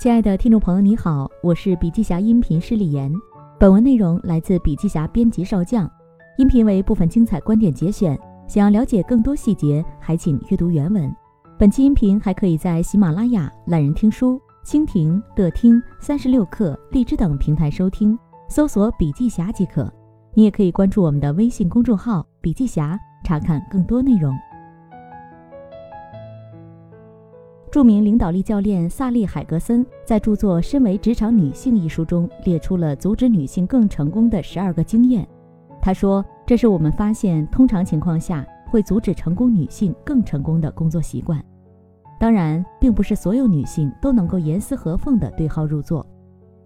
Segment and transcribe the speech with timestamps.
[0.00, 3.12] 亲爱的听众朋友，你好，我是笔记侠音频师李岩。
[3.58, 5.86] 本文内容来自笔记侠编辑少将，
[6.38, 8.18] 音频为部分精彩观点节选。
[8.48, 11.14] 想要了解更多细节，还请阅读原文。
[11.58, 19.92] 本期音频还可以在喜马拉雅、懒人听书、蜻蜓、乐听、三十六课、荔枝等平台收听，搜索“笔记侠”即可。
[20.32, 24.34] 你也可以关注我们的微信公众号“笔记侠”，查看更多内容。
[27.70, 35.24] 著名领导力教练萨利·海格森在著作《身为职场女性》一书中列出了阻止女性更成功的十二个经验。
[35.80, 41.40] 他说：“这是我们发现通常情况下会阻止成功女性更成功的工作习惯。
[42.18, 46.04] 当然，并不是所有女性都能够严丝合缝地对号入座。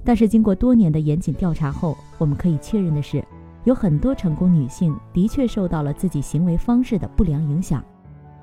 [0.03, 3.23] 但是，经过多年的严谨调查后，我们可以确认的是，
[3.65, 7.84] 有很多成功女性的确受到了自己行为方式的不良影响，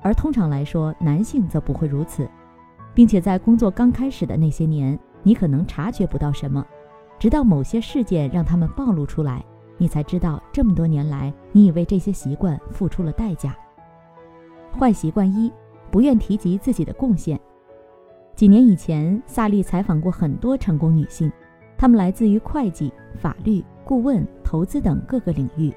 [0.00, 2.24] 而通常来说，男性则不会如此。”
[2.94, 6.64] 并且在工作刚开始的那些年，你可能察觉不到什么，
[7.18, 9.44] 直到某些事件让他们暴露出来，
[9.78, 13.56] 你才知道这么多年来你已为这些习惯付出了代价。
[14.78, 15.52] 坏习惯一：
[15.90, 17.38] 不愿提及自己的贡献。
[18.34, 21.30] 几年以前，萨利采访过很多成功女性，
[21.76, 25.72] 她们来自于会计、法律、顾问、投资等各个领域。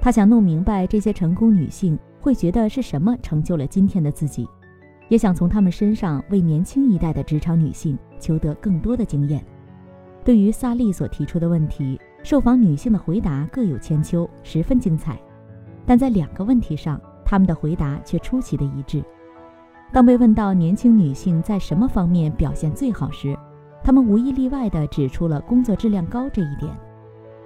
[0.00, 4.48] 他想弄明白这些成功女性会觉得是什么成就了今天的自己。
[5.08, 9.44] 也想从他们身上为年轻一代的职场女性求得更多的经验。
[10.24, 15.18] 对于萨利所提出的问题，受访女性的回答各有千秋，十分精彩。
[15.86, 19.02] 但在两个问题上，她们的回答却出奇的一致。
[19.90, 23.34] 当被问到年轻女性在什么方面表现最好时，
[23.82, 26.70] 她们无一例外地指出了工作质量高这一点。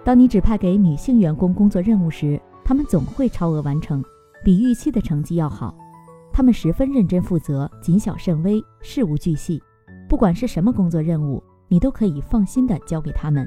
[0.03, 4.03] 当你指派给女性员工工作任务时，她们总会超额完成，
[4.43, 5.73] 比预期的成绩要好。
[6.33, 9.63] 他们十分认真负责，谨小慎微，事无巨细。
[10.09, 13.47] 不管是什么工作任务，你都可以放心地交给他们。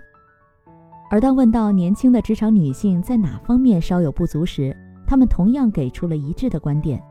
[1.09, 4.75] 而当问到年轻的职场女性在哪方面稍有不足时，
[5.05, 7.01] 她们同样给出了一致的观点：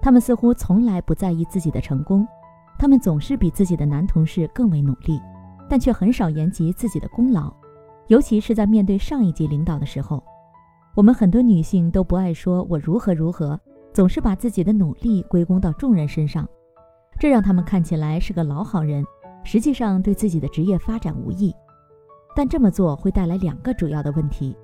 [0.00, 2.26] 她们似乎从来不在意自己的成功，
[2.78, 5.20] 她们总是比自己的男同事更为努力，
[5.68, 7.52] 但却很少言及自己的功劳，
[8.08, 10.22] 尤其是在面对上一级领导的时候。
[10.94, 13.58] 我们很多女性都不爱说“我如何如何”。
[13.96, 16.46] 总是把自己的努力归功到众人身上，
[17.18, 19.02] 这让他们看起来是个老好人，
[19.42, 21.50] 实际上对自己的职业发展无益。
[22.34, 24.54] 但这么做会带来两个主要的问题：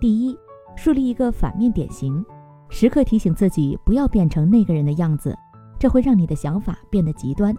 [0.00, 0.36] 第一，
[0.74, 2.26] 树立一个反面典型，
[2.68, 5.38] 时刻提醒自己不要变成那个人的样子，
[5.78, 7.54] 这会让你的想法变得极端；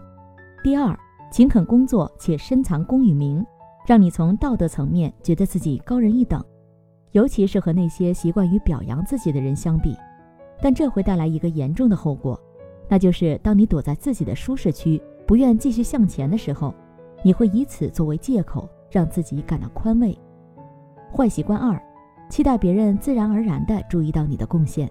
[0.61, 0.93] 第二，
[1.31, 3.41] 勤恳工作且深藏功与名，
[3.87, 6.43] 让你从道德层面觉得自己高人一等，
[7.13, 9.95] 尤其是和那些习惯于表扬自己的人相比。
[10.61, 12.39] 但这会带来一个严重的后果，
[12.87, 16.73] 那就是当你躲在自己的舒适区，不愿继续向前的时候，
[17.23, 20.17] 你会以此作为借口，让自己感到宽慰。
[21.11, 21.81] 坏习惯二，
[22.29, 24.89] 期待别人自然而然地注意到你的贡献。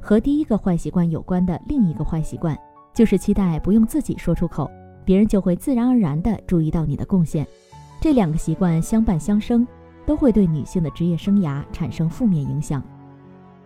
[0.00, 2.56] 和第一个坏习惯有关的另一个坏习惯，
[2.92, 4.70] 就是期待不用自己说出口，
[5.04, 7.46] 别人就会自然而然地注意到你的贡献。
[8.00, 9.66] 这两个习惯相伴相生，
[10.04, 12.82] 都会对女性的职业生涯产生负面影响。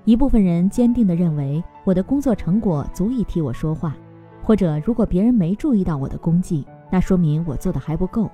[0.04, 3.96] 一部分人坚定地认为，我的工作成果足以替我说话，
[4.42, 8.30] 或者如果别人没注意到我的功绩，那说明我做的还不够。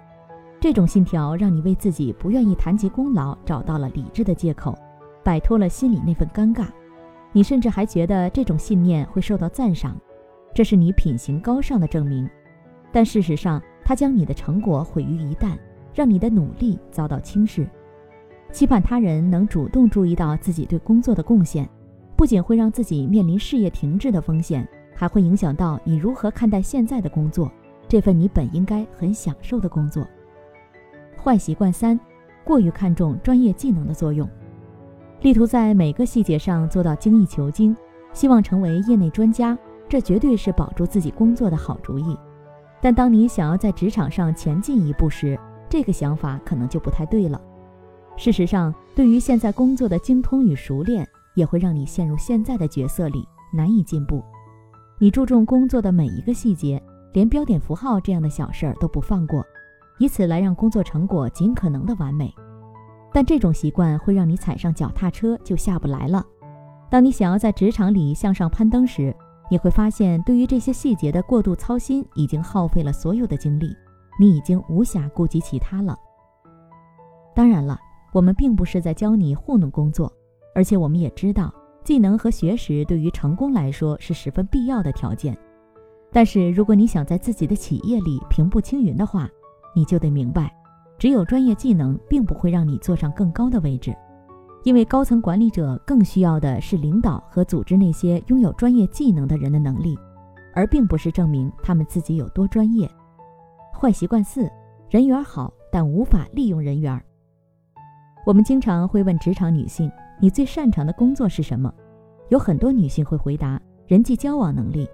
[0.60, 4.76] 这种信条让你为自己不愿意谈及功劳找到了理智的借口，
[5.22, 6.66] 摆脱了心里那份尴尬。
[7.32, 9.94] 你甚至还觉得这种信念会受到赞赏，
[10.54, 12.28] 这是你品行高尚的证明。
[12.90, 15.58] 但事实上，它将你的成果毁于一旦，
[15.92, 17.68] 让你的努力遭到轻视。
[18.52, 21.68] 期盼他人能主动注意到自己对工作的贡献，
[22.16, 27.52] 不仅会让自己面临事业停滞的风险，还会影响到你如何看待现在的工作，
[27.86, 30.06] 这份你本应该很享受的工作。
[31.22, 31.98] 坏习惯三，
[32.44, 34.26] 过于看重专业技能的作用，
[35.20, 37.76] 力图在每个细节上做到精益求精，
[38.12, 39.58] 希望成为业内专家，
[39.88, 42.16] 这绝对是保住自己工作的好主意。
[42.80, 45.38] 但当你想要在职场上前进一步时，
[45.68, 47.40] 这个想法可能就不太对了。
[48.16, 54.22] 事实上，对于现在工作的精通与熟练，也会让你陷入现在的角色里，难以进步。
[54.98, 56.82] 你注重工作的每一个细节，
[57.12, 59.44] 连标点符号这样的小事儿都不放过，
[59.98, 62.34] 以此来让工作成果尽可能的完美。
[63.12, 66.24] 但这种习惯会让你踩上脚踏车就下不来了。
[66.90, 69.14] 当你想要在职场里向上攀登时，
[69.50, 73.68] 你会发现，对于这些细节的过度操心已经耗费了所有的精力，
[74.18, 75.94] 你已经无暇顾及其他了。
[77.34, 77.78] 当然了。
[78.12, 80.12] 我们并不是在教你糊弄工作，
[80.54, 81.52] 而且我们也知道，
[81.84, 85.36] 技能和学识对于成功来说是十分必要的条件。
[86.12, 89.28] 但是，如果你想在自己的企业里平步青云的话，
[89.74, 90.50] 你就得明白，
[90.98, 93.94] 只有专业技能并不会让你坐上更高的位置，
[94.64, 99.98] 因为高层管理者更需要的是领导和组织那些拥有专业技能的人的能力，
[100.54, 102.90] 而并不是证明他们自己有多专业。
[103.78, 104.50] 坏习惯四：
[104.88, 106.98] 人缘好，但无法利用人缘。
[108.26, 109.88] 我们经常会问职场女性
[110.18, 111.72] ：“你最擅长的工作是什么？”
[112.28, 114.88] 有很多女性会回答：“人际交往能力，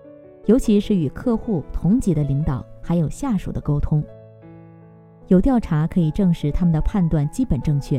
[0.44, 4.04] 尤其是与客户、同级的领导还有下属的沟通。”
[5.28, 7.98] 有调查可以证实他们的判断基本正确。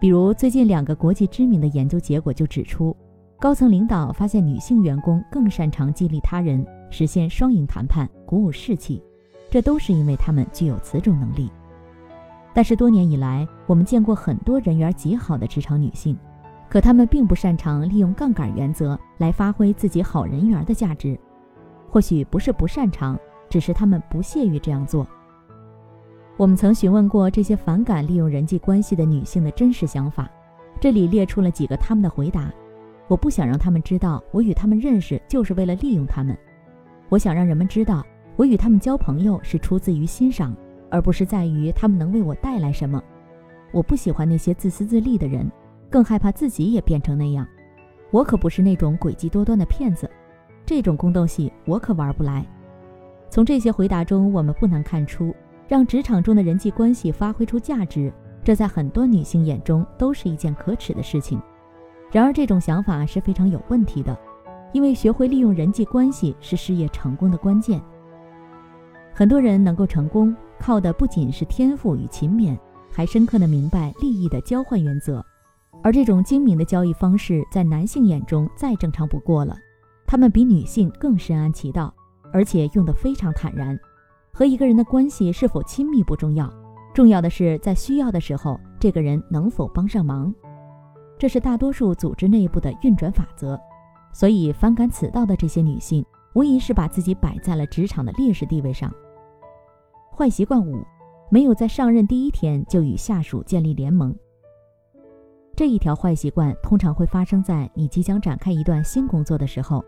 [0.00, 2.96] 比如，最近两个国际知名的研究结果就指出，
[3.38, 9.00] 高层领导发现女性员工更擅长激励他人，实现双赢谈判，鼓舞士气，
[9.48, 11.48] 这都是因为他们具有此种能力。
[12.54, 16.16] 但是多年以来，我们见过很多人缘极好的职场女性，
[16.68, 21.18] 可她们并不擅长利用杠杆原则来发挥自己好人缘的价值。
[21.90, 23.18] 或许不是不擅长，
[23.50, 25.04] 只是她们不屑于这样做。
[26.36, 30.30] 我们曾询问过这些反感利用人际关系的女性的真实想法，
[30.80, 32.52] 这里列出了几个她们的回答。
[33.08, 36.36] 我不想让他们知道我与他们认识就是为了利用他们，
[37.08, 38.02] 我想让人们知道
[38.36, 40.56] 我与他们交朋友是出自于欣赏。
[40.94, 43.02] 而不是在于他们能为我带来什么。
[43.72, 45.50] 我不喜欢那些自私自利的人，
[45.90, 47.44] 更害怕自己也变成那样。
[48.12, 50.08] 我可不是那种诡计多端的骗子，
[50.64, 52.46] 这种宫斗戏我可玩不来。
[53.28, 55.34] 从这些回答中，我们不难看出，
[55.66, 58.12] 让职场中的人际关系发挥出价值，
[58.44, 61.42] 这在很多女性眼中都是一件可耻的事情。
[62.12, 64.16] 然而，这种想法是非常有问题的，
[64.72, 67.82] 因为学会利用人际关系是事业成功的关键。
[69.12, 70.32] 很多人能够成功。
[70.58, 72.58] 靠的不仅是天赋与勤勉，
[72.90, 75.24] 还深刻的明白利益的交换原则，
[75.82, 79.56] 而这种精明的交易方式在男性眼中再正常不过了。
[80.06, 81.92] 他们比女性更深谙其道，
[82.32, 83.78] 而且用得非常坦然。
[84.32, 86.52] 和一个人的关系是否亲密不重要，
[86.92, 90.34] 重要的是在需要的时候，这个人能否帮上忙。
[91.18, 93.58] 这是大多数组织内部的运转法则。
[94.12, 96.04] 所以，反感此道的这些女性，
[96.34, 98.92] 无疑是把自己摆在了职场的劣势地位上。
[100.16, 100.80] 坏习惯五，
[101.28, 104.14] 没有在上任第一天就与下属建立联盟。
[105.56, 109.84] 这一条坏习惯通常会发生在你即将展开一段新工作的时候，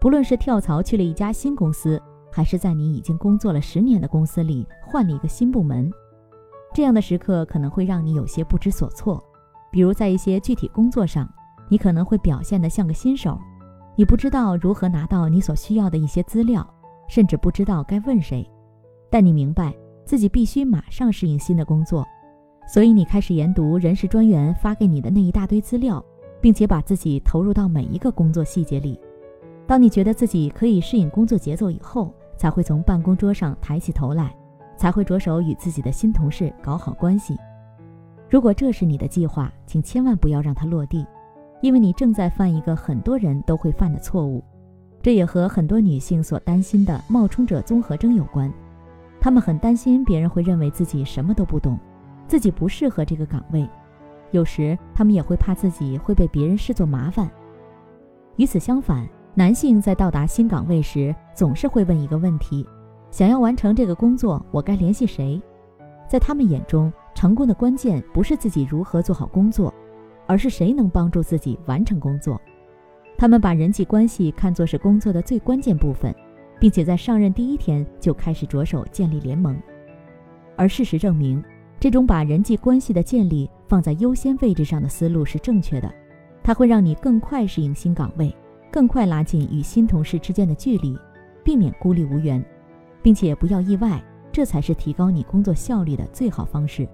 [0.00, 2.00] 不论是跳槽去了一家新公司，
[2.30, 5.90] 还是在你已经工作了十年的公司里换了一个新部门。
[6.72, 9.20] 这样的时刻可能会让你有些不知所措，
[9.72, 11.28] 比如在一些具体工作上，
[11.68, 13.36] 你可能会表现得像个新手，
[13.96, 16.64] 你不知道如何拿到你所需要的一些资料，
[17.08, 18.48] 甚至不知道该问谁。
[19.14, 19.72] 但你明白
[20.04, 22.04] 自己必须马上适应新的工作，
[22.66, 26.04] 所以你开始研读人事专员发给你的那一大堆资料，
[26.40, 28.98] 并且把自己投入到每一个工作细节里。
[29.68, 34.34] 当你觉得自己可以适应工作节奏以后，才会从办公桌上抬起头来，
[34.76, 37.36] 才会着手与自己的新同事搞好关系。
[38.28, 41.06] 如果这是你的计划，请千万不要让它落地，
[41.62, 44.42] 因为你正在犯一个很多人都会犯的错误。
[45.00, 48.52] 这也和很多女性所担心的冒充者综合征有关。
[49.24, 51.78] 他们很担心别人会认为自己什么都不懂，
[52.28, 53.66] 自己不适合这个岗位。
[54.32, 57.26] 有时他们也会怕自己会被别人视作麻烦。
[58.36, 62.66] 与此相反，男性在到达新岗位时总是会问一个问题：
[63.10, 65.40] 想要完成这个工作，我该联系谁？
[66.06, 69.72] 在他们眼中，成功的关键不是自己如何做好工作，
[70.26, 72.38] 而是谁能帮助自己完成工作。
[73.16, 76.14] 他们把人际关系看作是工作的最关键部分。
[76.64, 79.54] 并且在上任第一天就开始着手建立联盟，
[80.56, 81.44] 而事实证明，
[81.78, 85.94] 这种把人际关系的建立放在优先位置上的思路是正确的。
[86.42, 88.34] 它会让你更快适应新岗位，
[88.72, 90.98] 更快拉近与新同事之间的距离，
[91.44, 92.42] 避免孤立无援，
[93.02, 94.02] 并且不要意外，
[94.32, 96.88] 这才是提高你工作效率的最好方式。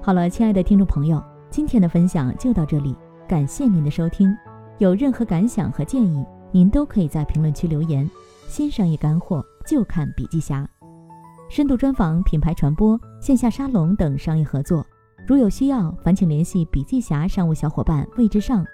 [0.00, 2.96] 好了，亲爱的听众朋友，今天的分享就到这里。
[3.28, 4.32] 感谢您的收听，
[4.78, 8.08] 有任何感想和建议，您都可以在评论区留言。
[8.46, 10.68] 新商业干货就看笔记侠，
[11.48, 14.86] 深度专访、品牌传播、线下沙龙等商业合作，
[15.26, 18.64] 如有需要，烦请联系笔记侠商务小伙伴魏之上，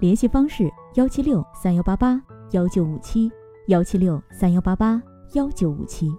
[0.00, 2.22] 联系方式：幺七六三幺八八
[2.52, 3.30] 幺九五七
[3.66, 5.02] 幺七六三幺八八
[5.34, 6.10] 幺九五七。